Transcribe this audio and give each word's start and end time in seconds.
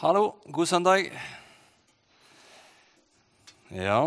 Hallo, 0.00 0.30
god 0.48 0.64
søndag. 0.64 1.10
Ja 3.68 3.98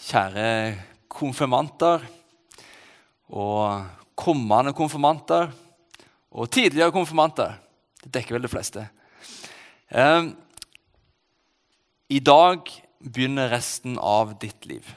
Kjære 0.00 0.46
konfirmanter 1.12 2.06
og 3.28 3.84
kommende 4.16 4.72
konfirmanter 4.72 5.52
og 6.32 6.48
tidligere 6.48 6.94
konfirmanter. 6.96 7.58
Det 8.00 8.14
dekker 8.16 8.38
vel 8.38 8.48
de 8.48 8.52
fleste. 8.54 8.86
Eh, 9.92 10.32
I 12.16 12.22
dag 12.24 12.72
begynner 12.96 13.52
resten 13.58 14.00
av 14.00 14.38
ditt 14.40 14.64
liv. 14.64 14.88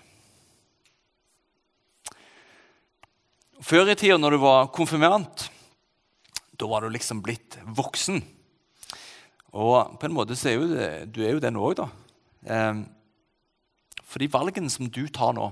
Før 3.59 3.91
i 3.91 3.99
tida, 3.99 4.15
når 4.15 4.37
du 4.37 4.43
var 4.47 4.71
konfirmant, 4.71 5.49
da 6.57 6.67
var 6.69 6.83
du 6.83 6.91
liksom 6.93 7.21
blitt 7.25 7.59
voksen. 7.77 8.21
Og 9.57 9.97
på 9.99 10.07
en 10.07 10.15
måte 10.15 10.35
så 10.37 10.51
er 10.51 10.57
jo 10.57 10.67
det, 10.71 10.89
du 11.13 11.21
er 11.23 11.35
jo 11.35 11.41
det 11.43 11.51
nå 11.53 11.63
òg, 11.63 11.77
da. 11.79 11.87
Eh, 12.47 12.81
for 14.07 14.23
de 14.23 14.31
valgene 14.31 14.71
som 14.71 14.89
du 14.89 15.05
tar 15.13 15.35
nå, 15.37 15.51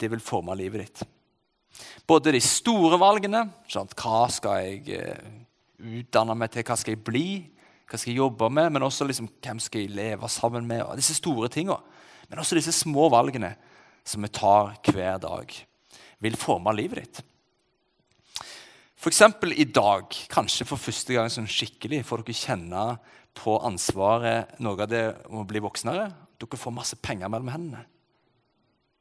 det 0.00 0.08
vil 0.08 0.22
forme 0.24 0.56
livet 0.56 0.86
ditt. 0.86 1.02
Både 2.08 2.32
de 2.34 2.40
store 2.42 2.98
valgene 2.98 3.44
sånn, 3.70 3.88
Hva 3.94 4.24
skal 4.32 4.64
jeg 4.64 4.96
eh, 4.96 5.32
utdanne 6.00 6.34
meg 6.38 6.50
til? 6.52 6.64
Hva 6.66 6.76
skal 6.80 6.96
jeg 6.96 7.04
bli? 7.06 7.26
Hva 7.86 7.98
skal 7.98 8.12
jeg 8.12 8.22
jobbe 8.22 8.48
med? 8.52 8.72
Men 8.74 8.86
også 8.86 9.06
liksom, 9.06 9.28
hvem 9.42 9.60
skal 9.62 9.84
jeg 9.84 9.94
leve 9.94 10.30
sammen 10.32 10.66
med? 10.66 10.82
Og 10.86 10.98
disse 10.98 11.16
store 11.18 11.50
tingene. 11.52 11.78
Men 12.30 12.42
også 12.42 12.58
disse 12.58 12.74
små 12.74 13.08
valgene 13.12 13.54
som 14.06 14.24
vi 14.24 14.30
tar 14.32 14.72
hver 14.88 15.20
dag, 15.22 15.52
vil 16.20 16.36
forme 16.38 16.72
livet 16.76 17.04
ditt. 17.04 17.20
F.eks. 19.00 19.22
i 19.56 19.64
dag, 19.64 20.12
kanskje 20.28 20.66
for 20.68 20.76
første 20.76 21.14
gang 21.16 21.30
sånn 21.32 21.46
skikkelig, 21.48 22.02
får 22.04 22.20
dere 22.20 22.36
kjenne 22.36 22.82
på 23.32 23.54
ansvaret 23.64 24.58
noe 24.60 24.76
av 24.84 24.90
det 24.92 25.04
om 25.30 25.38
å 25.40 25.46
bli 25.48 25.62
voksnere. 25.64 26.10
Dere 26.36 26.58
får 26.60 26.74
masse 26.76 26.98
penger 27.00 27.32
mellom 27.32 27.48
hendene. 27.48 27.86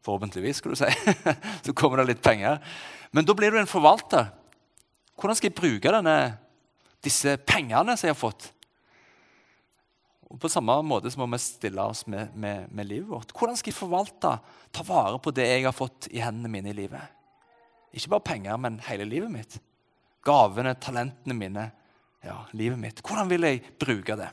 Forhåpentligvis, 0.07 0.61
skal 0.61 0.71
du 0.71 0.79
si. 0.79 0.87
Så 1.67 1.75
kommer 1.75 1.99
det 1.99 2.13
litt 2.13 2.23
penger. 2.23 2.63
Men 3.11 3.27
da 3.27 3.35
blir 3.35 3.51
du 3.51 3.59
en 3.59 3.67
forvalter. 3.67 4.31
Hvordan 5.19 5.35
skal 5.35 5.51
jeg 5.51 5.59
bruke 5.59 5.91
denne, 5.97 6.17
disse 7.03 7.35
pengene 7.43 7.99
som 7.99 8.07
jeg 8.07 8.15
har 8.15 8.23
fått? 8.23 8.53
Og 10.31 10.39
På 10.39 10.47
samme 10.47 10.79
måte 10.87 11.11
så 11.11 11.19
må 11.19 11.27
vi 11.33 11.43
stille 11.43 11.83
oss 11.83 12.07
med, 12.07 12.31
med, 12.39 12.71
med 12.71 12.87
livet 12.87 13.11
vårt. 13.11 13.35
Hvordan 13.35 13.59
skal 13.59 13.75
jeg 13.75 13.83
forvalte, 13.83 14.37
ta 14.71 14.87
vare 14.87 15.19
på 15.19 15.35
det 15.35 15.57
jeg 15.57 15.67
har 15.67 15.75
fått 15.75 16.07
i 16.15 16.23
hendene 16.23 16.55
mine 16.55 16.71
i 16.71 16.83
livet? 16.85 17.17
Ikke 17.91 18.15
bare 18.15 18.31
penger, 18.37 18.61
men 18.63 18.79
hele 18.87 19.03
livet 19.03 19.35
mitt 19.35 19.65
gavene, 20.25 20.75
talentene 20.81 21.35
mine, 21.37 21.69
ja, 22.25 22.41
livet 22.51 22.79
mitt. 22.79 23.01
Hvordan 23.05 23.29
vil 23.31 23.47
jeg 23.47 23.63
bruke 23.79 24.17
det? 24.19 24.29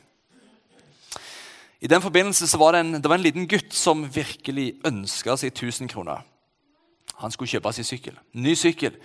I 1.79 1.87
den 1.87 2.01
forbindelse 2.01 2.47
så 2.49 2.57
var 2.57 2.73
det, 2.73 2.79
en, 2.79 3.01
det 3.01 3.09
var 3.09 3.19
en 3.19 3.25
liten 3.25 3.47
gutt 3.47 3.73
som 3.73 4.07
virkelig 4.09 4.73
ønska 4.87 5.37
seg 5.37 5.53
1000 5.53 5.91
kroner. 5.91 6.25
Han 7.21 7.33
skulle 7.33 7.49
kjøpe 7.49 7.73
seg 7.73 7.85
sykkel. 7.85 8.17
Ny 8.33 8.53
sykkel. 8.57 8.97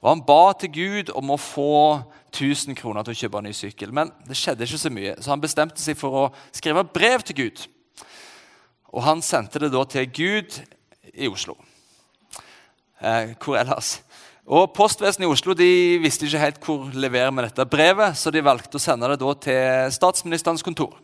Og 0.00 0.08
Han 0.08 0.22
ba 0.26 0.52
til 0.58 0.72
Gud 0.74 1.10
om 1.14 1.34
å 1.34 1.38
få 1.38 2.02
1000 2.32 2.78
kroner 2.78 3.06
til 3.06 3.14
å 3.14 3.20
kjøpe 3.20 3.42
en 3.42 3.48
ny 3.50 3.54
sykkel. 3.54 3.92
Men 3.94 4.12
det 4.26 4.38
skjedde 4.38 4.66
ikke 4.66 4.80
så 4.80 4.92
mye, 4.94 5.16
så 5.18 5.34
han 5.34 5.42
bestemte 5.42 5.82
seg 5.82 5.98
for 5.98 6.16
å 6.16 6.24
skrive 6.56 6.86
brev 6.86 7.26
til 7.26 7.44
Gud. 7.44 7.66
Og 8.90 9.04
han 9.06 9.22
sendte 9.22 9.62
det 9.62 9.70
da 9.74 9.84
til 9.86 10.08
Gud 10.10 10.60
i 11.14 11.28
Oslo. 11.30 11.58
Eh, 13.00 13.36
hvor 13.38 13.58
ellers? 13.58 14.00
Og 14.48 14.72
Postvesenet 14.72 15.26
i 15.26 15.30
Oslo 15.30 15.54
de 15.54 15.98
visste 16.00 16.24
ikke 16.26 16.40
helt 16.40 16.64
hvor 16.64 16.88
levere 16.96 17.32
med 17.34 17.44
dette 17.48 17.66
brevet, 17.68 18.16
så 18.16 18.32
de 18.32 18.42
valgte 18.44 18.78
å 18.78 18.82
sende 18.82 19.10
det 19.12 19.20
til 19.44 19.92
statsministerens 19.92 20.64
kontor. 20.64 20.96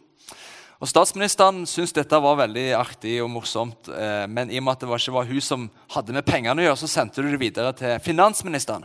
Og 0.76 0.88
Statsministeren 0.88 1.62
syntes 1.68 1.94
dette 1.96 2.18
var 2.20 2.36
veldig 2.36 2.66
artig 2.76 3.14
og 3.24 3.30
morsomt, 3.32 3.88
eh, 3.88 4.26
men 4.28 4.50
i 4.50 4.58
og 4.60 4.66
med 4.66 4.74
at 4.74 4.84
det 4.84 4.98
ikke 4.98 5.14
var 5.14 5.28
hun 5.28 5.40
som 5.40 5.70
hadde 5.94 6.12
med 6.12 6.26
pengene 6.26 6.60
å 6.60 6.66
gjøre, 6.66 6.80
så 6.82 6.90
sendte 6.98 7.22
hun 7.22 7.32
det 7.32 7.40
videre 7.40 7.72
til 7.76 7.96
finansministeren 8.04 8.84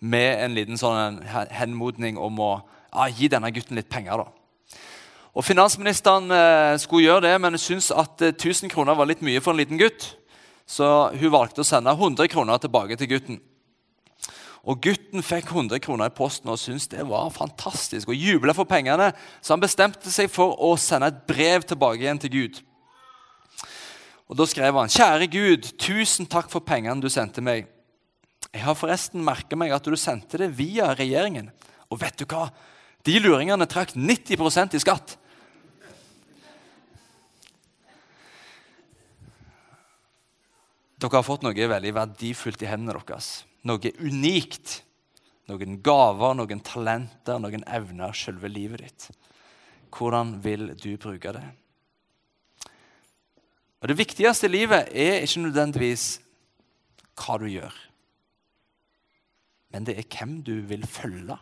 med 0.00 0.44
en 0.44 0.56
liten 0.56 0.78
sånn 0.80 1.20
henmodning 1.52 2.16
om 2.16 2.40
å 2.40 2.52
ja, 2.94 3.08
gi 3.12 3.28
denne 3.28 3.50
gutten 3.52 3.76
litt 3.76 3.90
penger. 3.92 4.22
da. 4.24 4.78
Og 5.36 5.44
Finansministeren 5.44 6.32
eh, 6.32 6.78
skulle 6.80 7.08
gjøre 7.08 7.26
det, 7.28 7.34
men 7.40 7.60
syntes 7.60 7.90
at 7.92 8.20
1000 8.30 8.68
eh, 8.68 8.72
kroner 8.72 8.96
var 8.96 9.10
litt 9.10 9.24
mye 9.24 9.42
for 9.44 9.52
en 9.52 9.60
liten 9.60 9.80
gutt. 9.80 10.14
Så 10.68 10.86
hun 11.12 11.32
valgte 11.32 11.64
å 11.64 11.66
sende 11.66 11.92
100 11.92 12.28
kroner 12.32 12.60
tilbake 12.60 12.96
til 12.96 13.08
gutten. 13.12 13.38
Og 14.68 14.82
Gutten 14.84 15.24
fikk 15.24 15.48
100 15.48 15.80
kroner 15.80 16.10
i 16.10 16.14
posten 16.14 16.50
og 16.52 16.58
syntes 16.60 16.90
det 16.92 17.06
var 17.08 17.30
fantastisk 17.32 18.10
og 18.12 18.18
jubla 18.18 18.52
for 18.56 18.68
pengene, 18.68 19.14
så 19.40 19.54
han 19.54 19.62
bestemte 19.64 20.12
seg 20.12 20.28
for 20.28 20.58
å 20.60 20.74
sende 20.80 21.08
et 21.08 21.22
brev 21.28 21.64
tilbake 21.64 22.04
igjen 22.04 22.20
til 22.20 22.34
Gud. 22.34 22.60
Og 24.28 24.36
Da 24.36 24.44
skrev 24.44 24.76
han.: 24.76 24.92
Kjære 24.92 25.30
Gud, 25.32 25.70
tusen 25.80 26.28
takk 26.28 26.50
for 26.52 26.60
pengene 26.60 27.00
du 27.00 27.08
sendte 27.08 27.40
meg. 27.40 27.64
Jeg 28.52 28.60
har 28.62 28.76
forresten 28.76 29.24
merka 29.24 29.56
meg 29.56 29.72
at 29.72 29.84
du 29.84 29.96
sendte 29.96 30.36
det 30.36 30.50
via 30.58 30.92
regjeringen. 30.92 31.48
Og 31.88 32.00
vet 32.02 32.20
du 32.20 32.26
hva? 32.28 32.50
De 33.04 33.16
luringene 33.24 33.64
trakk 33.66 33.96
90% 33.96 34.76
i 34.76 34.82
skatt. 34.84 35.16
Dere 40.98 41.14
har 41.14 41.24
fått 41.24 41.44
noe 41.46 41.54
veldig 41.54 41.94
verdifullt 41.94 42.62
i 42.62 42.68
hendene 42.68 42.92
deres 42.98 43.46
noe 43.68 43.92
unikt. 44.02 44.80
Noen 45.48 45.78
gaver, 45.84 46.34
noen 46.36 46.60
talenter, 46.64 47.38
noen 47.40 47.64
evner, 47.64 48.12
selve 48.16 48.50
livet 48.52 48.84
ditt. 48.84 49.08
Hvordan 49.94 50.36
vil 50.44 50.72
du 50.76 50.90
bruke 51.00 51.32
det? 51.32 51.46
Og 53.78 53.88
Det 53.88 53.98
viktigste 53.98 54.48
i 54.48 54.52
livet 54.52 54.90
er 54.92 55.22
ikke 55.22 55.44
nødvendigvis 55.46 56.06
hva 57.18 57.36
du 57.38 57.46
gjør, 57.50 57.74
men 59.74 59.86
det 59.86 59.98
er 59.98 60.06
hvem 60.08 60.38
du 60.42 60.54
vil 60.68 60.84
følge. 60.88 61.36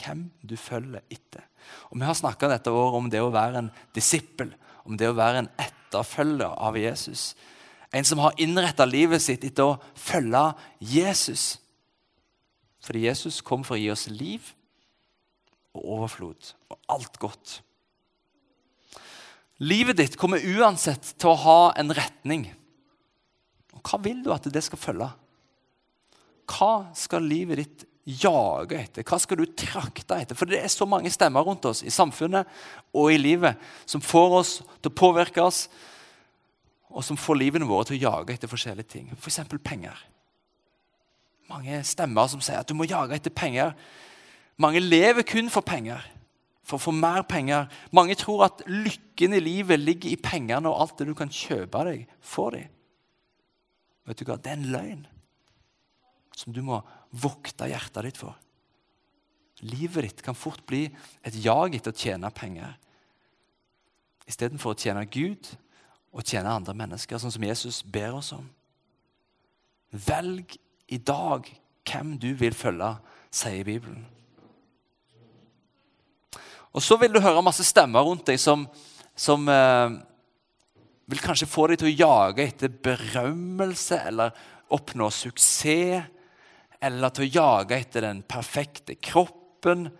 Hvem 0.00 0.24
du 0.42 0.56
følger 0.56 1.04
etter. 1.12 1.44
Og 1.90 2.00
Vi 2.00 2.06
har 2.08 2.16
snakka 2.16 2.48
dette 2.48 2.72
året 2.72 2.96
om 2.98 3.10
det 3.12 3.20
å 3.20 3.32
være 3.32 3.60
en 3.60 3.70
disippel, 3.94 4.54
om 4.84 4.96
det 4.96 5.10
å 5.10 5.16
være 5.16 5.44
en 5.44 5.50
etterfølger 5.60 6.56
av 6.56 6.78
Jesus. 6.80 7.34
En 7.92 8.06
som 8.06 8.20
har 8.22 8.36
innretta 8.38 8.86
livet 8.86 9.22
sitt 9.22 9.44
etter 9.46 9.72
å 9.72 9.78
følge 9.98 10.44
Jesus. 10.78 11.58
Fordi 12.84 13.06
Jesus 13.08 13.40
kom 13.44 13.64
for 13.66 13.76
å 13.76 13.80
gi 13.80 13.90
oss 13.92 14.06
liv 14.12 14.52
og 15.74 15.82
overflod 15.96 16.52
og 16.70 16.78
alt 16.90 17.18
godt. 17.22 17.58
Livet 19.60 19.98
ditt 20.00 20.16
kommer 20.16 20.40
uansett 20.40 21.12
til 21.20 21.34
å 21.34 21.40
ha 21.42 21.60
en 21.78 21.92
retning. 21.92 22.46
Og 23.76 23.82
Hva 23.84 24.00
vil 24.00 24.22
du 24.24 24.30
at 24.32 24.48
det 24.48 24.62
skal 24.64 24.80
følge? 24.80 25.10
Hva 26.50 26.72
skal 26.96 27.26
livet 27.28 27.60
ditt 27.60 27.84
jage 28.08 28.78
etter? 28.80 29.04
Hva 29.06 29.18
skal 29.20 29.42
du 29.42 29.52
trakte 29.52 30.16
etter? 30.16 30.38
For 30.38 30.48
det 30.48 30.62
er 30.64 30.72
så 30.72 30.88
mange 30.88 31.12
stemmer 31.12 31.44
rundt 31.46 31.68
oss 31.68 31.84
i 31.84 31.92
samfunnet 31.92 32.48
og 32.96 33.12
i 33.12 33.20
livet 33.20 33.60
som 33.84 34.02
får 34.02 34.36
oss 34.40 34.54
til 34.80 34.90
å 34.90 34.98
påvirke 35.02 35.44
oss, 35.44 35.66
og 36.90 37.04
som 37.06 37.18
får 37.18 37.38
livene 37.38 37.68
våre 37.68 37.86
til 37.88 37.98
å 37.98 38.10
jage 38.10 38.34
etter 38.34 38.50
forskjellige 38.50 38.90
ting. 38.90 39.10
F.eks. 39.16 39.40
For 39.46 39.62
penger. 39.62 39.98
Mange 41.50 41.82
stemmer 41.86 42.30
som 42.30 42.42
sier 42.42 42.60
at 42.62 42.70
du 42.70 42.76
må 42.78 42.88
jage 42.88 43.16
etter 43.16 43.34
penger. 43.34 43.74
Mange 44.60 44.82
lever 44.82 45.26
kun 45.26 45.50
for 45.50 45.66
penger, 45.66 46.02
for 46.66 46.78
å 46.78 46.84
få 46.88 46.94
mer 46.94 47.24
penger. 47.26 47.70
Mange 47.96 48.16
tror 48.18 48.46
at 48.46 48.62
lykken 48.68 49.34
i 49.38 49.42
livet 49.42 49.80
ligger 49.80 50.12
i 50.12 50.20
pengene 50.20 50.70
og 50.70 50.84
alt 50.84 51.00
det 51.00 51.08
du 51.08 51.14
kan 51.18 51.32
kjøpe 51.32 51.86
deg 51.88 52.04
for 52.20 52.54
dem. 52.54 52.68
Vet 54.10 54.20
du 54.20 54.26
hva? 54.26 54.38
Det 54.38 54.52
er 54.52 54.58
en 54.58 54.70
løgn 54.74 55.02
som 56.36 56.54
du 56.54 56.62
må 56.64 56.80
vokte 57.10 57.68
hjertet 57.68 58.06
ditt 58.06 58.20
for. 58.20 58.36
Livet 59.66 60.06
ditt 60.06 60.22
kan 60.24 60.38
fort 60.38 60.62
bli 60.66 60.86
et 61.26 61.36
jag 61.36 61.74
etter 61.76 61.92
å 61.92 62.00
tjene 62.00 62.30
penger 62.32 62.78
istedenfor 64.30 64.72
å 64.72 64.78
tjene 64.78 65.04
Gud 65.10 65.50
og 66.10 66.26
tjene 66.26 66.52
andre 66.52 66.74
mennesker, 66.74 67.20
sånn 67.20 67.34
som 67.34 67.44
Jesus 67.46 67.82
ber 67.86 68.16
oss 68.18 68.32
om. 68.34 68.46
Velg 69.90 70.56
i 70.90 70.98
dag 70.98 71.46
hvem 71.86 72.16
du 72.20 72.32
vil 72.38 72.54
følge 72.54 72.90
sier 73.34 73.66
Bibelen. 73.66 74.02
Og 76.70 76.82
så 76.82 76.98
vil 77.00 77.12
du 77.14 77.22
høre 77.22 77.42
masse 77.42 77.66
stemmer 77.66 78.04
rundt 78.06 78.28
deg 78.30 78.38
som, 78.38 78.62
som 79.18 79.46
eh, 79.50 79.96
vil 81.10 81.22
kanskje 81.22 81.50
få 81.50 81.66
deg 81.70 81.80
til 81.80 81.90
å 81.90 81.98
jage 81.98 82.46
etter 82.46 82.70
berømmelse 82.70 83.98
eller 84.10 84.34
oppnå 84.70 85.10
suksess. 85.14 86.06
Eller 86.80 87.12
til 87.12 87.26
å 87.26 87.32
jage 87.34 87.76
etter 87.76 88.06
den 88.06 88.22
perfekte 88.24 88.94
kroppen 88.96 89.90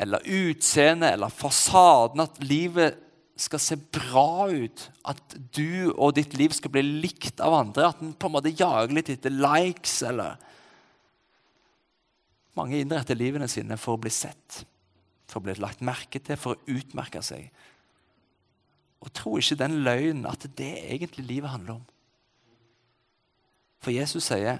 eller 0.00 0.26
utseendet 0.26 1.14
eller 1.14 1.32
fasaden. 1.32 2.20
At 2.26 2.42
livet 2.44 2.98
skal 3.40 3.62
se 3.62 3.76
bra 3.76 4.50
ut. 4.52 4.86
At 5.08 5.36
du 5.56 5.90
og 5.94 6.14
ditt 6.18 6.36
liv 6.38 6.54
skal 6.56 6.72
bli 6.74 6.84
likt 7.04 7.40
av 7.44 7.56
andre. 7.56 7.90
At 7.90 8.02
en 8.04 8.12
på 8.12 8.28
en 8.28 8.36
måte 8.36 8.52
jager 8.52 8.92
litt 8.94 9.12
etter 9.12 9.34
likes 9.34 10.00
eller 10.06 10.38
Mange 12.58 12.80
innretter 12.82 13.14
livene 13.14 13.46
sine 13.48 13.76
for 13.78 13.94
å 13.94 14.00
bli 14.02 14.10
sett, 14.12 14.64
for 15.30 15.38
å 15.38 15.44
bli 15.46 15.54
lagt 15.62 15.84
merke 15.86 16.18
til, 16.18 16.36
for 16.36 16.58
å 16.58 16.74
utmerke 16.74 17.22
seg. 17.24 17.46
Og 19.00 19.12
tro 19.16 19.36
ikke 19.38 19.60
den 19.62 19.78
løgnen 19.86 20.26
at 20.28 20.44
det 20.58 20.72
egentlig 20.90 21.28
livet 21.28 21.52
handler 21.54 21.78
om. 21.78 21.84
For 23.80 23.94
Jesus 23.94 24.26
sier 24.28 24.58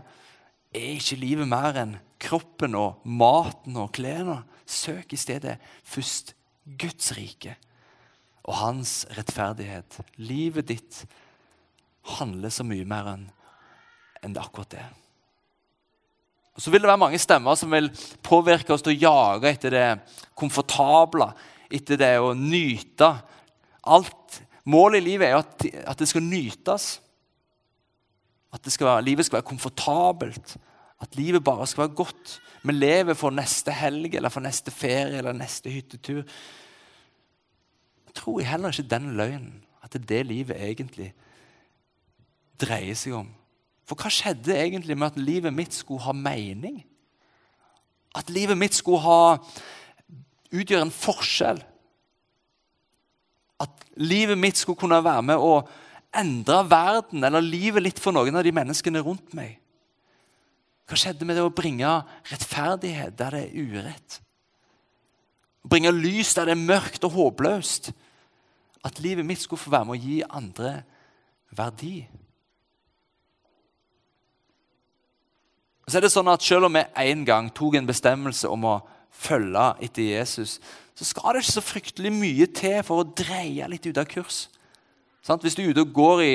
er 0.71 0.93
ikke 0.95 1.19
livet 1.19 1.51
mer 1.51 1.77
enn 1.83 1.97
kroppen 2.23 2.79
og 2.79 3.03
maten 3.05 3.77
og 3.83 3.91
klærne? 3.99 4.45
Søk 4.71 5.13
i 5.13 5.19
stedet 5.19 5.59
først 5.83 6.37
Guds 6.79 7.11
rike 7.19 7.57
og 8.47 8.57
hans 8.61 9.03
rettferdighet. 9.17 10.01
Livet 10.23 10.71
ditt 10.71 11.03
handler 12.19 12.53
så 12.53 12.65
mye 12.67 12.87
mer 12.89 13.13
enn 13.15 13.29
enn 14.21 14.37
akkurat 14.37 14.75
det. 14.75 14.85
Og 16.53 16.61
Så 16.61 16.73
vil 16.73 16.83
det 16.83 16.91
være 16.91 17.01
mange 17.01 17.19
stemmer 17.21 17.57
som 17.57 17.73
vil 17.73 17.89
påvirke 18.21 18.75
oss 18.75 18.83
til 18.85 18.93
å 18.93 19.01
jage 19.01 19.49
etter 19.49 19.73
det 19.73 19.87
komfortable, 20.37 21.31
etter 21.73 21.97
det 21.97 22.15
å 22.21 22.35
nyte. 22.37 23.15
Alt, 23.89 24.43
Målet 24.69 25.01
i 25.01 25.07
livet 25.07 25.31
er 25.31 25.39
at, 25.39 25.65
at 25.89 25.99
det 25.99 26.09
skal 26.11 26.23
nytes. 26.23 27.01
At 28.53 28.67
skal 28.69 28.91
være, 28.91 29.07
livet 29.07 29.27
skal 29.27 29.41
være 29.41 29.49
komfortabelt. 29.49 30.57
At 31.01 31.17
livet 31.17 31.45
bare 31.45 31.67
skal 31.67 31.87
være 31.87 31.97
godt. 31.97 32.35
Vi 32.63 32.75
lever 32.77 33.17
for 33.17 33.33
neste 33.33 33.73
helg 33.73 34.15
eller 34.19 34.33
for 34.33 34.45
neste 34.45 34.75
ferie 34.75 35.17
eller 35.23 35.33
neste 35.33 35.73
hyttetur. 35.73 36.27
Jeg 38.11 38.17
tror 38.19 38.41
heller 38.43 38.75
ikke 38.75 38.91
den 38.91 39.13
løgnen, 39.15 39.61
at 39.85 39.93
det 39.95 40.03
er 40.03 40.07
det 40.09 40.25
livet 40.27 40.59
egentlig 40.59 41.13
dreier 42.61 42.99
seg 42.99 43.15
om. 43.21 43.29
For 43.87 43.99
hva 43.99 44.11
skjedde 44.13 44.55
egentlig 44.55 44.97
med 44.99 45.13
at 45.13 45.21
livet 45.21 45.55
mitt 45.55 45.75
skulle 45.75 46.03
ha 46.05 46.15
mening? 46.15 46.81
At 48.19 48.31
livet 48.35 48.59
mitt 48.59 48.75
skulle 48.75 49.03
ha, 49.05 49.39
utgjøre 50.51 50.89
en 50.89 50.95
forskjell? 50.95 51.63
At 53.63 53.87
livet 53.95 54.39
mitt 54.39 54.59
skulle 54.59 54.79
kunne 54.81 54.99
være 55.05 55.25
med 55.31 55.39
å 55.39 55.61
endre 56.19 56.65
verden 56.67 57.23
eller 57.23 57.45
livet 57.45 57.87
litt 57.87 58.03
for 58.03 58.15
noen 58.15 58.35
av 58.35 58.47
de 58.47 58.55
menneskene 58.55 59.03
rundt 59.07 59.35
meg? 59.39 59.61
Hva 60.91 60.99
skjedde 60.99 61.27
med 61.27 61.39
det 61.39 61.47
å 61.47 61.55
bringe 61.55 62.01
rettferdighet 62.33 63.15
der 63.19 63.39
det 63.39 63.45
er 63.47 63.71
urett? 63.79 64.19
Bringe 65.69 65.93
lys 65.93 66.33
der 66.37 66.49
det 66.49 66.57
er 66.57 66.63
mørkt 66.63 67.05
og 67.05 67.15
håpløst? 67.17 67.91
At 68.85 69.01
livet 69.05 69.27
mitt 69.27 69.43
skulle 69.43 69.61
få 69.61 69.73
være 69.75 69.89
med 69.89 69.99
å 69.99 70.05
gi 70.05 70.21
andre 70.25 70.73
verdi? 71.53 71.95
Så 75.91 75.99
er 75.99 76.07
det 76.07 76.13
sånn 76.15 76.31
at 76.31 76.45
Selv 76.47 76.69
om 76.69 76.79
vi 76.79 76.85
en 77.05 77.27
gang 77.27 77.51
tok 77.53 77.77
en 77.77 77.89
bestemmelse 77.89 78.49
om 78.49 78.69
å 78.71 78.79
følge 79.11 79.67
etter 79.83 80.07
Jesus, 80.07 80.61
så 80.95 81.07
skal 81.09 81.35
det 81.35 81.43
ikke 81.43 81.57
så 81.57 81.65
fryktelig 81.65 82.13
mye 82.15 82.47
til 82.55 82.79
for 82.87 83.03
å 83.03 83.09
dreie 83.17 83.67
litt 83.69 83.89
ut 83.89 83.99
av 83.99 84.07
kurs. 84.09 84.45
Sant? 85.25 85.43
Hvis 85.43 85.57
du 85.59 85.65
er 85.65 85.73
ute 85.75 85.85
og 85.85 85.95
går 85.97 86.23
i, 86.25 86.35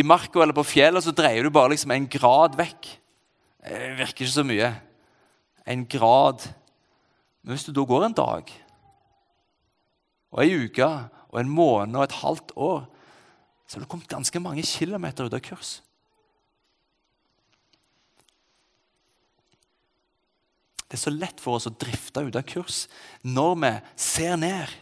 i 0.00 0.06
marka 0.06 0.40
eller 0.42 0.56
på 0.56 0.64
fjellet, 0.66 1.04
så 1.04 1.14
dreier 1.14 1.44
du 1.44 1.52
bare 1.54 1.74
liksom 1.74 1.92
en 1.94 2.08
grad 2.10 2.56
vekk. 2.58 2.88
Det 3.60 3.90
virker 3.98 4.24
ikke 4.24 4.32
så 4.32 4.46
mye. 4.48 4.72
En 5.68 5.84
grad. 5.90 6.46
Men 7.42 7.54
hvis 7.54 7.66
du 7.66 7.72
da 7.74 7.84
går 7.88 8.08
en 8.08 8.16
dag, 8.16 8.50
og 10.30 10.42
ei 10.44 10.66
uke, 10.66 10.88
og 11.30 11.38
en 11.40 11.52
måned 11.52 11.96
og 11.98 12.06
et 12.06 12.18
halvt 12.20 12.52
år, 12.56 12.82
så 13.66 13.78
har 13.78 13.84
du 13.84 13.90
kommet 13.90 14.10
ganske 14.10 14.42
mange 14.42 14.66
kilometer 14.66 15.26
ut 15.26 15.34
av 15.36 15.42
kurs. 15.46 15.78
Det 20.90 20.98
er 20.98 21.04
så 21.04 21.12
lett 21.14 21.38
for 21.38 21.54
oss 21.54 21.68
å 21.70 21.74
drifte 21.78 22.24
ut 22.26 22.34
av 22.34 22.42
kurs 22.50 22.88
når 23.22 23.52
vi 23.62 23.74
ser 23.94 24.34
ned. 24.42 24.72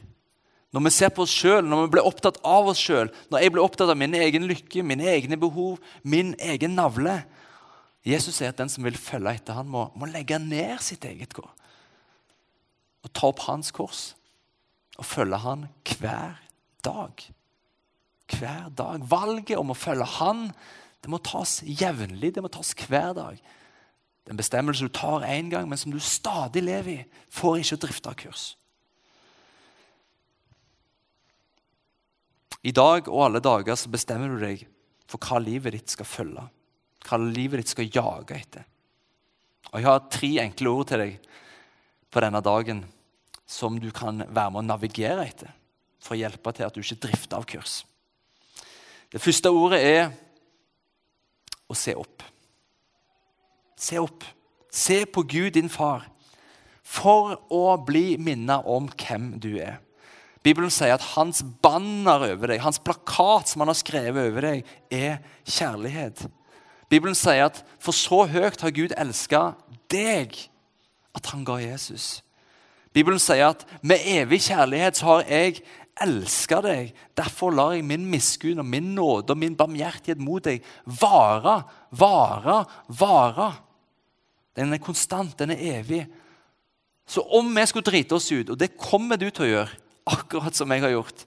Når 0.72 0.84
vi 0.86 0.92
ser 0.92 1.12
på 1.12 1.24
oss 1.24 1.32
sjøl, 1.32 1.60
når 1.68 1.84
vi 1.84 1.92
blir 1.96 2.08
opptatt 2.08 2.40
av 2.48 2.68
oss 2.72 2.80
sjøl, 2.80 3.12
når 3.28 3.44
jeg 3.44 3.52
blir 3.52 3.64
opptatt 3.64 3.92
av 3.92 3.96
min 4.00 4.16
egen 4.16 4.48
lykke, 4.48 4.84
mine 4.84 5.04
egne 5.08 5.36
behov, 5.40 5.76
min 6.04 6.34
egen 6.40 6.76
navle 6.76 7.22
Jesus 8.08 8.38
sier 8.38 8.54
at 8.54 8.60
den 8.60 8.70
som 8.72 8.86
vil 8.86 8.96
følge 8.96 9.34
etter 9.36 9.56
han 9.58 9.68
må, 9.68 9.88
må 9.98 10.08
legge 10.08 10.38
ned 10.40 10.78
sitt 10.84 11.04
eget 11.04 11.34
kår. 11.36 11.50
Ta 13.18 13.32
opp 13.32 13.42
hans 13.48 13.72
kors 13.74 14.12
og 14.98 15.06
følge 15.06 15.38
han 15.42 15.66
hver 15.98 16.38
dag. 16.86 17.24
Hver 18.28 18.68
dag. 18.78 19.02
Valget 19.10 19.58
om 19.58 19.72
å 19.74 19.78
følge 19.78 20.06
han 20.18 20.48
det 20.98 21.10
må 21.12 21.20
tas 21.22 21.60
jevnlig, 21.62 22.32
det 22.34 22.42
må 22.42 22.50
tas 22.50 22.74
hver 22.74 23.12
dag. 23.14 23.36
Det 23.38 24.32
er 24.32 24.34
en 24.34 24.40
bestemmelse 24.40 24.84
du 24.84 24.92
tar 24.92 25.22
én 25.24 25.50
gang, 25.50 25.68
men 25.70 25.78
som 25.78 25.94
du 25.94 26.00
stadig 26.02 26.64
lever 26.66 26.90
i, 26.92 27.04
får 27.32 27.60
ikke 27.62 27.78
drifte 27.84 28.10
av 28.10 28.18
kurs. 28.18 28.46
I 32.66 32.74
dag 32.74 33.06
og 33.06 33.22
alle 33.28 33.40
dager 33.40 33.78
så 33.78 33.90
bestemmer 33.92 34.34
du 34.34 34.42
deg 34.42 34.66
for 35.08 35.22
hva 35.22 35.38
livet 35.40 35.76
ditt 35.78 35.94
skal 35.94 36.08
følge. 36.08 36.44
Hva 37.06 37.20
livet 37.22 37.62
ditt 37.62 37.72
skal 37.72 37.88
jage 37.88 38.34
etter. 38.36 38.66
Og 39.70 39.78
Jeg 39.78 39.86
har 39.86 40.08
tre 40.10 40.32
enkle 40.42 40.72
ord 40.74 40.90
til 40.90 41.04
deg 41.04 41.28
på 42.10 42.24
denne 42.24 42.42
dagen 42.42 42.82
som 43.48 43.78
du 43.80 43.88
kan 43.94 44.20
være 44.28 44.52
med 44.52 44.60
å 44.60 44.68
navigere 44.68 45.24
etter 45.24 45.54
for 45.98 46.14
å 46.14 46.20
hjelpe 46.20 46.52
til 46.54 46.66
at 46.66 46.76
du 46.76 46.82
ikke 46.82 47.00
drifter 47.08 47.40
av 47.40 47.46
kurs. 47.48 47.80
Det 49.08 49.20
første 49.22 49.50
ordet 49.50 49.80
er 49.88 50.10
å 51.68 51.76
se 51.76 51.94
opp. 51.96 52.22
Se 53.78 53.98
opp. 54.00 54.24
Se 54.68 55.00
på 55.08 55.24
Gud, 55.24 55.54
din 55.56 55.70
far, 55.72 56.04
for 56.84 57.38
å 57.52 57.76
bli 57.84 58.18
minnet 58.20 58.68
om 58.68 58.88
hvem 59.00 59.32
du 59.40 59.54
er. 59.56 59.78
Bibelen 60.44 60.70
sier 60.72 60.94
at 60.94 61.06
hans 61.16 61.40
banner 61.64 62.28
over 62.30 62.52
deg, 62.52 62.62
hans 62.62 62.80
plakat 62.80 63.50
som 63.50 63.64
han 63.64 63.72
har 63.72 63.78
skrevet 63.80 64.30
over 64.30 64.44
deg, 64.44 64.68
er 64.92 65.18
kjærlighet. 65.48 66.28
Bibelen 66.88 67.16
sier 67.18 67.48
at 67.48 67.60
for 67.82 67.96
så 67.96 68.22
høyt 68.30 68.62
har 68.64 68.76
Gud 68.76 68.94
elska 68.96 69.42
deg 69.92 70.36
at 71.16 71.32
han 71.32 71.44
ga 71.48 71.58
Jesus. 71.60 72.20
Bibelen 72.98 73.20
sier 73.22 73.52
at 73.52 73.62
med 73.86 74.02
evig 74.10 74.40
kjærlighet 74.48 74.98
så 74.98 75.12
har 75.12 75.28
jeg 75.30 75.60
elska 76.02 76.58
deg. 76.64 76.88
Derfor 77.14 77.54
lar 77.54 77.76
jeg 77.76 77.86
min 77.86 78.06
miskunn 78.10 78.58
og 78.58 78.66
min 78.66 78.88
nåde 78.96 79.34
og 79.34 79.38
min 79.38 79.54
barmhjertighet 79.58 80.18
mot 80.22 80.42
deg 80.42 80.64
vare, 80.98 81.60
vare, 81.94 82.56
vare. 82.90 83.52
Den 84.58 84.74
er 84.74 84.82
konstant, 84.82 85.36
den 85.38 85.54
er 85.54 85.62
evig. 85.78 86.02
Så 87.06 87.22
om 87.22 87.54
vi 87.54 87.66
skulle 87.70 87.86
drite 87.86 88.18
oss 88.18 88.26
ut, 88.32 88.50
og 88.50 88.58
det 88.58 88.74
kommer 88.74 89.20
du 89.20 89.28
til 89.30 89.46
å 89.46 89.52
gjøre 89.52 89.78
akkurat 90.18 90.58
som 90.58 90.74
jeg 90.74 90.82
har 90.82 90.96
gjort. 90.96 91.24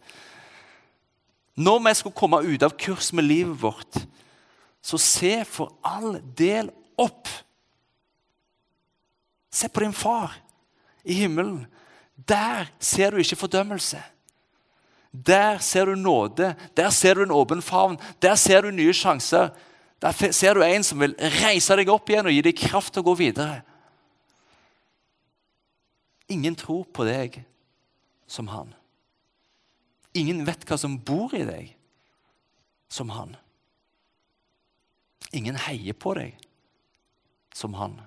Når 1.62 1.82
vi 1.88 1.96
skulle 1.96 2.20
komme 2.20 2.44
ut 2.44 2.68
av 2.68 2.76
kurs 2.80 3.14
med 3.16 3.30
livet 3.32 3.56
vårt, 3.64 4.04
så 4.84 5.00
se 5.00 5.36
for 5.48 5.78
all 5.86 6.18
del 6.36 6.72
opp. 7.00 7.32
Se 9.52 9.72
på 9.72 9.84
din 9.84 9.96
far 9.96 10.36
i 11.04 11.14
himmelen. 11.14 11.66
Der 12.16 12.70
ser 12.80 13.12
du 13.12 13.18
ikke 13.18 13.36
fordømmelse. 13.36 14.02
Der 15.12 15.58
ser 15.58 15.86
du 15.86 15.96
nåde, 15.96 16.56
der 16.78 16.90
ser 16.90 17.14
du 17.14 17.24
en 17.24 17.32
åpen 17.32 17.62
favn, 17.62 18.00
der 18.22 18.36
ser 18.36 18.62
du 18.62 18.72
nye 18.72 18.94
sjanser. 18.94 19.50
Der 20.02 20.32
ser 20.32 20.54
du 20.54 20.62
en 20.62 20.84
som 20.84 21.00
vil 21.00 21.16
reise 21.44 21.76
deg 21.78 21.90
opp 21.92 22.10
igjen 22.10 22.26
og 22.26 22.34
gi 22.34 22.42
deg 22.46 22.58
kraft 22.58 22.94
til 22.94 23.04
å 23.04 23.10
gå 23.12 23.18
videre. 23.20 23.60
Ingen 26.32 26.56
tror 26.56 26.86
på 26.94 27.06
deg 27.06 27.42
som 28.28 28.48
han. 28.48 28.72
Ingen 30.16 30.46
vet 30.48 30.64
hva 30.68 30.78
som 30.80 30.96
bor 30.98 31.36
i 31.36 31.44
deg 31.48 31.74
som 32.92 33.12
han. 33.12 33.36
Ingen 35.36 35.60
heier 35.68 35.96
på 35.96 36.16
deg 36.16 36.40
som 37.56 37.76
han. 37.80 38.00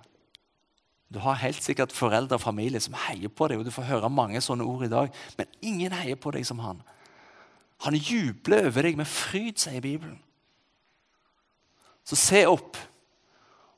Du 1.15 1.21
har 1.23 1.39
helt 1.39 1.63
sikkert 1.63 1.95
foreldre 1.95 2.35
og 2.35 2.43
familie 2.43 2.81
som 2.83 2.97
heier 3.07 3.31
på 3.31 3.47
deg, 3.47 3.61
og 3.61 3.69
du 3.69 3.71
får 3.71 3.87
høre 3.87 4.11
mange 4.11 4.41
sånne 4.43 4.67
ord 4.67 4.83
i 4.83 4.91
dag, 4.91 5.15
men 5.39 5.53
ingen 5.63 5.95
heier 5.95 6.19
på 6.19 6.33
deg 6.35 6.47
som 6.49 6.59
han. 6.59 6.81
Han 7.87 7.95
jubler 7.95 8.67
over 8.67 8.89
deg 8.89 8.99
med 8.99 9.07
fryd, 9.07 9.61
sier 9.63 9.85
Bibelen. 9.85 10.19
Så 12.05 12.19
se 12.21 12.43
opp 12.51 12.77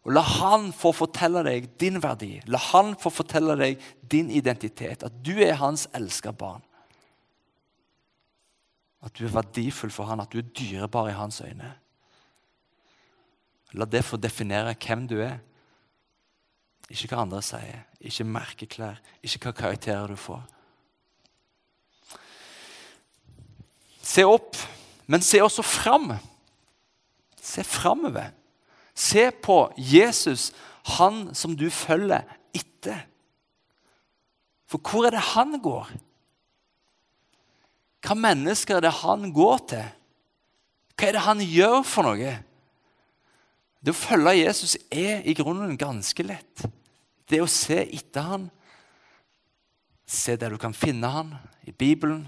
Og 0.06 0.12
La 0.14 0.22
han 0.22 0.68
få 0.70 0.92
fortelle 0.94 1.40
deg 1.42 1.64
din 1.82 1.96
verdi. 1.98 2.36
La 2.46 2.60
han 2.68 2.92
få 2.94 3.10
fortelle 3.10 3.56
deg 3.58 3.80
din 4.06 4.28
identitet. 4.30 5.02
At 5.02 5.16
du 5.26 5.32
er 5.42 5.58
hans 5.58 5.88
elska 5.98 6.30
barn. 6.30 6.62
At 9.02 9.18
du 9.18 9.24
er 9.26 9.34
verdifull 9.34 9.90
for 9.90 10.06
han, 10.06 10.22
at 10.22 10.30
du 10.30 10.38
er 10.38 10.46
dyrebar 10.54 11.10
i 11.10 11.16
hans 11.18 11.40
øyne. 11.42 11.72
La 13.74 13.90
det 13.90 14.04
få 14.06 14.14
definere 14.22 14.76
hvem 14.78 15.08
du 15.10 15.16
er. 15.26 15.40
Ikke 16.90 17.10
hva 17.10 17.24
andre 17.24 17.42
sier, 17.42 17.82
ikke 17.98 18.28
merkeklær, 18.30 19.00
ikke 19.24 19.48
hva 19.48 19.54
karakterer 19.58 20.12
du 20.12 20.18
får. 20.20 20.44
Se 24.06 24.22
opp, 24.26 24.54
men 25.10 25.24
se 25.24 25.42
også 25.42 25.64
fram. 25.66 26.12
Se 27.42 27.64
framover. 27.66 28.30
Se 28.94 29.28
på 29.30 29.58
Jesus, 29.76 30.52
han 30.96 31.34
som 31.34 31.56
du 31.58 31.66
følger 31.74 32.22
etter. 32.54 33.02
For 34.70 34.78
hvor 34.82 35.06
er 35.06 35.16
det 35.16 35.24
han 35.34 35.58
går? 35.62 35.90
Hva 38.06 38.14
mennesker 38.18 38.78
er 38.78 38.86
det 38.86 38.98
han 39.02 39.30
går 39.34 39.62
til? 39.74 39.86
Hva 40.94 41.08
er 41.08 41.18
det 41.18 41.24
han 41.26 41.42
gjør 41.42 41.80
for 41.86 42.06
noe? 42.06 42.36
Det 43.80 43.92
å 43.92 43.98
følge 43.98 44.38
Jesus 44.38 44.76
er 44.90 45.22
i 45.26 45.34
grunnen 45.36 45.76
ganske 45.78 46.24
lett. 46.26 46.64
Det 47.26 47.40
å 47.42 47.50
se 47.50 47.80
etter 47.84 48.26
han, 48.26 48.48
se 50.06 50.36
der 50.38 50.54
du 50.54 50.60
kan 50.62 50.74
finne 50.76 51.10
han 51.10 51.34
i 51.66 51.74
Bibelen, 51.74 52.26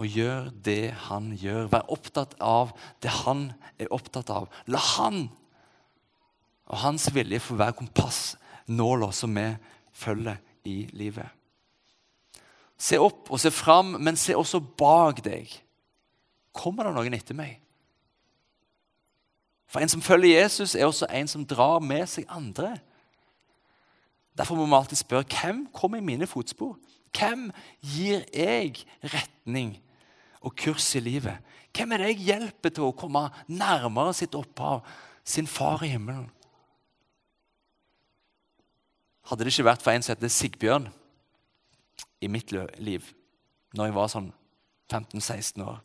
og 0.00 0.08
gjør 0.08 0.48
det 0.64 0.92
han 1.08 1.32
gjør. 1.36 1.68
Vær 1.72 1.90
opptatt 1.92 2.36
av 2.40 2.72
det 3.04 3.12
han 3.22 3.50
er 3.80 3.90
opptatt 3.92 4.30
av. 4.32 4.48
La 4.68 4.80
han 4.96 5.26
og 6.70 6.78
hans 6.84 7.10
vilje 7.12 7.42
få 7.42 7.58
være 7.60 7.76
kompassnåla 7.80 9.10
som 9.12 9.36
vi 9.36 9.48
følger 10.00 10.38
i 10.68 10.86
livet. 10.96 11.28
Se 12.80 12.96
opp 12.96 13.28
og 13.28 13.40
se 13.42 13.52
fram, 13.52 13.98
men 14.00 14.16
se 14.16 14.36
også 14.36 14.62
bak 14.80 15.20
deg. 15.24 15.50
Kommer 16.56 16.88
det 16.88 16.94
noen 16.96 17.16
etter 17.18 17.36
meg? 17.36 17.58
For 19.70 19.80
en 19.80 19.88
som 19.88 20.02
følger 20.02 20.40
Jesus, 20.40 20.74
er 20.74 20.86
også 20.86 21.06
en 21.14 21.28
som 21.30 21.46
drar 21.46 21.78
med 21.78 22.06
seg 22.10 22.26
andre. 22.28 22.74
Derfor 24.38 24.58
må 24.58 24.66
vi 24.66 24.74
alltid 24.74 24.98
spørre 24.98 25.28
hvem 25.30 25.66
kommer 25.74 26.00
i 26.00 26.04
mine 26.04 26.26
fotspor? 26.26 26.74
Hvem 27.14 27.50
gir 27.82 28.24
jeg 28.34 28.82
retning 29.14 29.76
og 30.42 30.56
kurs 30.58 30.88
i 30.94 31.02
livet? 31.02 31.38
Hvem 31.76 31.92
er 31.92 32.02
det 32.02 32.08
jeg 32.10 32.26
hjelper 32.26 32.74
til 32.74 32.88
å 32.88 32.96
komme 32.96 33.28
nærmere 33.46 34.14
sitt 34.16 34.34
opphav, 34.34 34.82
sin 35.24 35.46
far 35.46 35.84
i 35.86 35.92
himmelen? 35.92 36.26
Hadde 39.30 39.46
det 39.46 39.52
ikke 39.54 39.68
vært 39.68 39.84
for 39.84 39.94
en 39.94 40.02
som 40.02 40.16
heter 40.16 40.32
Sigbjørn 40.34 40.88
i 42.20 42.28
mitt 42.28 42.50
liv, 42.50 43.06
når 43.76 43.86
jeg 43.86 43.94
var 43.94 44.10
sånn 44.10 44.32
15-16 44.90 45.62
år, 45.62 45.78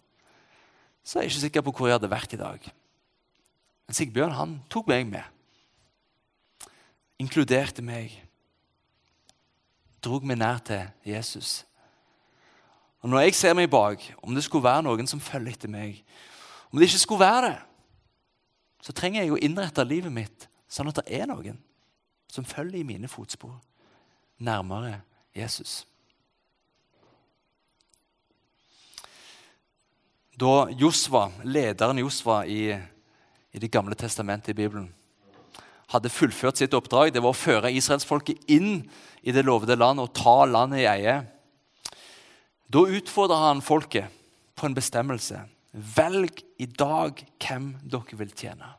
så 1.05 1.19
er 1.19 1.27
jeg 1.27 1.35
ikke 1.35 1.43
sikker 1.43 1.65
på 1.67 1.75
hvor 1.77 1.89
jeg 1.89 1.99
hadde 1.99 2.09
vært 2.09 2.33
i 2.33 2.41
dag. 2.41 2.65
Men 3.85 3.97
Sigbjørn 3.97 4.35
han 4.35 4.57
tok 4.69 4.89
meg 4.89 5.07
med. 5.09 5.23
Inkluderte 7.21 7.83
meg. 7.85 8.13
Drog 10.03 10.25
meg 10.25 10.39
nær 10.41 10.59
til 10.65 10.87
Jesus. 11.05 11.63
Og 13.01 13.09
Når 13.09 13.19
jeg 13.19 13.35
ser 13.35 13.53
meg 13.53 13.69
bak, 13.69 14.01
om 14.23 14.33
det 14.35 14.43
skulle 14.43 14.65
være 14.65 14.83
noen 14.87 15.07
som 15.07 15.21
følger 15.21 15.53
etter 15.53 15.69
meg 15.69 16.01
Om 16.71 16.79
det 16.79 16.87
ikke 16.89 16.99
skulle 16.99 17.21
være 17.21 17.49
det, 17.51 17.59
så 18.81 18.93
trenger 18.93 19.21
jeg 19.21 19.31
å 19.31 19.37
innrette 19.41 19.85
livet 19.85 20.11
mitt 20.13 20.47
sånn 20.69 20.89
at 20.89 20.97
det 20.99 21.21
er 21.21 21.29
noen 21.29 21.59
som 22.29 22.45
følger 22.45 22.81
i 22.81 22.87
mine 22.87 23.07
fotspor 23.07 23.53
nærmere 24.37 25.01
Jesus. 25.35 25.85
Da 30.35 30.67
Josva, 30.75 31.29
lederen 31.43 32.01
Josva 32.01 32.41
i 32.45 32.75
i 33.55 33.59
Det 33.59 33.71
gamle 33.71 33.95
testamentet 33.95 34.51
i 34.51 34.57
Bibelen, 34.57 34.89
hadde 35.93 36.11
fullført 36.11 36.59
sitt 36.59 36.73
oppdrag. 36.75 37.13
Det 37.13 37.21
var 37.23 37.31
å 37.31 37.37
føre 37.37 37.71
israelsfolket 37.71 38.49
inn 38.51 38.83
i 39.23 39.31
det 39.31 39.45
lovede 39.45 39.77
land 39.79 40.01
og 40.03 40.11
ta 40.17 40.43
landet 40.49 40.83
i 40.83 40.89
eie. 40.89 41.15
Da 42.67 42.81
utfordra 42.83 43.37
han 43.47 43.63
folket 43.63 44.11
på 44.57 44.67
en 44.67 44.75
bestemmelse. 44.75 45.45
Velg 45.71 46.41
i 46.59 46.67
dag 46.67 47.21
hvem 47.39 47.71
dere 47.83 48.19
vil 48.19 48.33
tjene. 48.35 48.73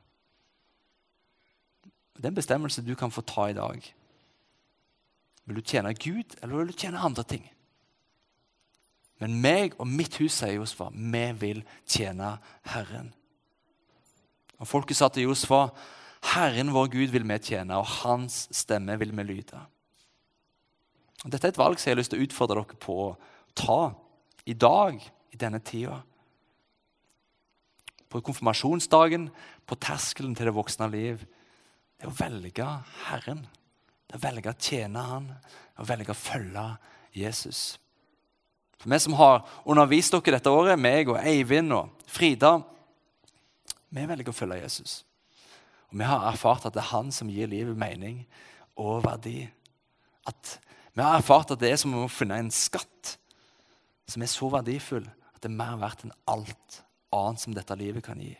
Det 2.17 2.25
er 2.25 2.33
en 2.33 2.41
bestemmelse 2.41 2.85
du 2.85 2.95
kan 2.99 3.13
få 3.13 3.25
ta 3.25 3.49
i 3.51 3.57
dag. 3.57 3.81
Vil 5.47 5.61
du 5.61 5.63
tjene 5.63 5.95
Gud, 5.95 6.37
eller 6.43 6.59
vil 6.59 6.73
du 6.73 6.81
tjene 6.81 7.01
andre 7.01 7.25
ting? 7.29 7.45
Men 9.23 9.39
meg 9.41 9.77
og 9.81 9.89
mitt 9.89 10.19
hus, 10.21 10.35
sier 10.37 10.59
Josfa, 10.59 10.91
vi 10.93 11.25
vil 11.41 11.63
tjene 11.89 12.35
Herren. 12.73 13.15
Og 14.59 14.69
Folket 14.69 14.97
sa 14.97 15.09
til 15.09 15.29
Josfa, 15.29 15.69
'Herren 16.23 16.73
vår 16.73 16.87
Gud 16.93 17.13
vil 17.13 17.29
vi 17.29 17.39
tjene, 17.39 17.77
og 17.77 17.87
hans 17.87 18.49
stemme 18.53 18.99
vil 18.99 19.17
vi 19.17 19.23
lyde.' 19.23 19.67
Dette 21.27 21.49
er 21.49 21.53
et 21.53 21.59
valg 21.59 21.79
som 21.79 21.91
jeg 21.91 21.97
har 21.97 22.01
lyst 22.01 22.11
til 22.11 22.21
å 22.21 22.27
utfordre 22.27 22.63
dere 22.63 22.79
på 22.79 22.95
å 23.09 23.17
ta 23.55 23.95
i 24.47 24.55
dag, 24.55 25.01
i 25.33 25.37
denne 25.37 25.59
tida. 25.59 26.03
På 28.09 28.21
konfirmasjonsdagen, 28.21 29.31
på 29.67 29.75
terskelen 29.75 30.37
til 30.37 30.47
det 30.47 30.55
voksne 30.55 30.91
liv. 30.93 31.25
Det 31.99 32.07
er 32.07 32.13
å 32.13 32.19
velge 32.21 32.69
Herren. 33.09 33.47
Det 34.07 34.15
er 34.15 34.21
å 34.21 34.27
velge 34.29 34.53
å 34.53 34.61
tjene 34.61 35.03
Han, 35.03 35.27
det 35.27 35.81
er 35.81 35.83
å 35.83 35.89
velge 35.89 36.15
å 36.15 36.21
følge 36.21 36.67
Jesus. 37.17 37.79
For 38.79 38.93
Vi 38.93 38.99
som 39.03 39.17
har 39.19 39.43
undervist 39.65 40.13
dere 40.13 40.37
dette 40.37 40.53
året, 40.53 40.79
meg 40.79 41.09
og 41.09 41.19
Eivind 41.19 41.73
og 41.75 42.07
Frida, 42.07 42.61
vi 43.95 44.07
velger 44.07 44.33
å 44.33 44.37
følge 44.37 44.63
Jesus. 44.63 45.05
Og 45.91 45.99
Vi 46.01 46.07
har 46.07 46.27
erfart 46.29 46.67
at 46.67 46.75
det 46.75 46.83
er 46.83 46.93
han 46.93 47.13
som 47.15 47.31
gir 47.31 47.51
livet 47.51 47.79
mening 47.79 48.25
og 48.77 49.05
verdi. 49.07 49.47
At 50.27 50.59
Vi 50.93 51.03
har 51.03 51.19
erfart 51.19 51.53
at 51.55 51.61
det 51.61 51.71
er 51.71 51.79
som 51.81 51.95
å 51.95 52.09
finne 52.11 52.39
en 52.41 52.51
skatt 52.51 53.17
som 54.07 54.23
er 54.23 54.31
så 54.31 54.49
verdifull 54.51 55.07
at 55.07 55.43
det 55.43 55.51
er 55.51 55.59
mer 55.59 55.79
verdt 55.81 56.07
enn 56.07 56.15
alt 56.31 56.83
annet 57.15 57.43
som 57.43 57.55
dette 57.55 57.77
livet 57.79 58.05
kan 58.07 58.21
gi. 58.21 58.35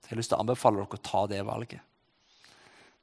Så 0.00 0.08
Jeg 0.08 0.14
har 0.14 0.20
lyst 0.20 0.32
til 0.32 0.38
å 0.38 0.44
anbefale 0.44 0.80
dere 0.80 0.98
å 0.98 1.04
ta 1.10 1.26
det 1.26 1.42
valget. 1.46 1.80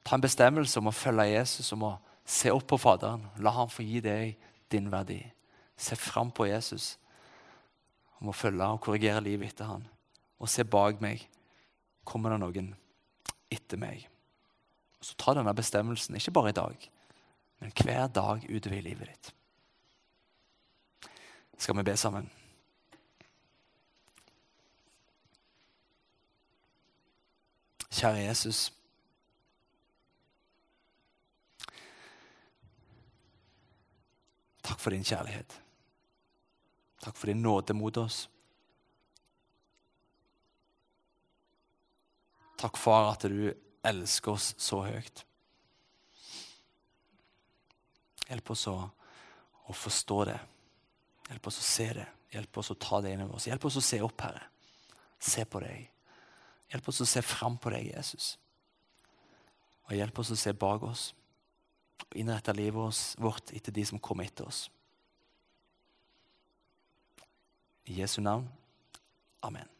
Ta 0.04 0.16
en 0.16 0.24
bestemmelse 0.24 0.78
om 0.78 0.90
å 0.90 0.94
følge 0.94 1.30
Jesus, 1.30 1.72
om 1.72 1.86
å 1.88 1.94
se 2.24 2.52
opp 2.52 2.66
på 2.68 2.78
Faderen. 2.78 3.24
La 3.40 3.54
ham 3.56 3.70
få 3.72 3.84
gi 3.84 4.02
deg 4.04 4.36
din 4.72 4.90
verdi. 4.92 5.22
Se 5.76 5.96
fram 5.96 6.30
på 6.30 6.46
Jesus, 6.48 6.98
om 8.20 8.28
å 8.28 8.36
følge 8.36 8.68
og 8.68 8.82
korrigere 8.84 9.24
livet 9.24 9.54
etter 9.54 9.68
han 9.68 9.88
og 10.44 10.50
se 10.52 10.64
bak 10.68 11.00
meg 11.00 11.22
kommer 12.04 12.34
det 12.34 12.42
noen 12.42 12.74
etter 13.52 13.80
meg. 13.80 14.04
Så 15.00 15.16
ta 15.20 15.32
denne 15.36 15.54
bestemmelsen, 15.56 16.16
ikke 16.16 16.34
bare 16.36 16.52
i 16.52 16.56
dag, 16.56 16.86
men 17.60 17.72
hver 17.80 18.06
dag 18.12 18.44
utover 18.44 18.76
i 18.76 18.84
livet 18.84 19.08
ditt. 19.08 19.32
Skal 21.56 21.76
vi 21.78 21.86
be 21.86 21.96
sammen? 21.96 22.28
Kjære 27.94 28.24
Jesus. 28.26 28.66
Takk 34.64 34.80
for 34.80 34.90
din 34.90 35.04
kjærlighet. 35.04 35.60
Takk 37.04 37.16
for 37.16 37.26
din 37.30 37.42
nåde 37.42 37.76
mot 37.76 37.96
oss. 37.96 38.26
Takk, 42.60 42.78
far, 42.80 43.12
at 43.12 43.26
du 43.28 43.48
elsker 43.84 44.34
oss 44.34 44.52
så 44.62 44.80
høyt. 44.86 45.24
Hjelp 48.28 48.52
oss 48.54 48.66
å, 48.70 48.76
å 49.68 49.76
forstå 49.76 50.18
det. 50.30 50.38
Hjelp 51.28 51.48
oss 51.50 51.60
å 51.60 51.66
se 51.66 51.88
det. 51.98 52.06
Hjelp 52.34 52.60
oss 52.60 52.72
å 52.72 52.78
ta 52.80 53.00
det 53.04 53.12
inn 53.14 53.24
over 53.26 53.38
oss. 53.38 53.48
Hjelp 53.48 53.66
oss 53.68 53.78
å 53.78 53.84
se 53.84 54.00
opp, 54.04 54.24
Herre. 54.24 54.46
Se 55.20 55.44
på 55.48 55.60
deg. 55.62 55.90
Hjelp 56.72 56.88
oss 56.90 57.02
å 57.04 57.08
se 57.08 57.22
fram 57.22 57.58
på 57.60 57.72
deg, 57.74 57.92
Jesus. 57.92 58.34
Og 59.84 59.98
hjelp 59.98 60.18
oss 60.18 60.32
å 60.32 60.38
se 60.40 60.54
bak 60.56 60.82
oss 60.88 61.10
og 62.04 62.16
innrette 62.18 62.54
livet 62.56 63.14
vårt 63.22 63.52
etter 63.54 63.72
de 63.74 63.84
som 63.86 64.00
kommer 64.02 64.26
etter 64.26 64.48
oss. 64.48 64.66
I 67.84 68.00
Jesu 68.00 68.20
navn. 68.24 68.48
Amen. 69.44 69.73